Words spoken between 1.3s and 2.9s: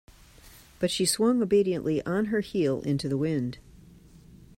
obediently on her heel